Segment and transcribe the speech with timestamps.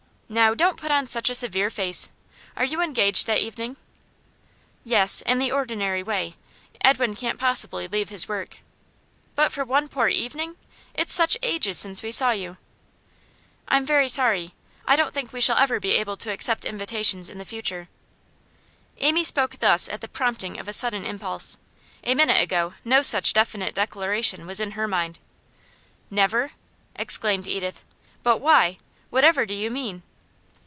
[0.33, 2.09] Now, don't put on such a severe face!
[2.55, 3.75] Are you engaged that evening?'
[4.85, 6.37] 'Yes; in the ordinary way.
[6.79, 8.59] Edwin can't possibly leave his work.'
[9.35, 10.55] 'But for one poor evening!
[10.93, 12.55] It's such ages since we saw you.'
[13.67, 14.53] 'I'm very sorry.
[14.87, 17.89] I don't think we shall ever be able to accept invitations in future.'
[18.99, 21.57] Amy spoke thus at the prompting of a sudden impulse.
[22.05, 25.19] A minute ago, no such definite declaration was in her mind.
[26.09, 26.53] 'Never?'
[26.95, 27.83] exclaimed Edith.
[28.23, 28.77] 'But why?
[29.09, 30.03] Whatever do you mean?